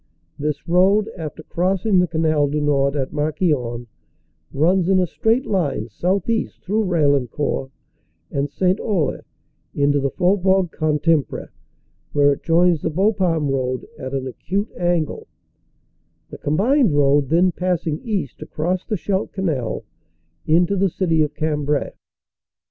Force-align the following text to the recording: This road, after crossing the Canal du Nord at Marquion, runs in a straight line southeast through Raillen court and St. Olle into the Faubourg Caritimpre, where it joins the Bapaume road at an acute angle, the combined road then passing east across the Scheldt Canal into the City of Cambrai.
This 0.39 0.67
road, 0.67 1.11
after 1.15 1.43
crossing 1.43 1.99
the 1.99 2.07
Canal 2.07 2.47
du 2.47 2.59
Nord 2.59 2.95
at 2.95 3.13
Marquion, 3.13 3.85
runs 4.51 4.89
in 4.89 4.97
a 4.97 5.05
straight 5.05 5.45
line 5.45 5.89
southeast 5.89 6.63
through 6.63 6.85
Raillen 6.85 7.27
court 7.29 7.69
and 8.31 8.49
St. 8.49 8.79
Olle 8.79 9.19
into 9.75 9.99
the 9.99 10.09
Faubourg 10.09 10.71
Caritimpre, 10.71 11.49
where 12.13 12.33
it 12.33 12.41
joins 12.41 12.81
the 12.81 12.89
Bapaume 12.89 13.51
road 13.51 13.87
at 13.99 14.15
an 14.15 14.25
acute 14.25 14.71
angle, 14.75 15.27
the 16.31 16.39
combined 16.39 16.95
road 16.97 17.29
then 17.29 17.51
passing 17.51 17.99
east 18.03 18.41
across 18.41 18.83
the 18.83 18.97
Scheldt 18.97 19.31
Canal 19.31 19.83
into 20.47 20.75
the 20.75 20.89
City 20.89 21.21
of 21.21 21.35
Cambrai. 21.35 21.91